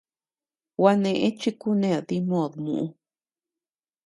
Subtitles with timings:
[0.75, 2.85] Gua neʼë chi kuned dimod muʼu.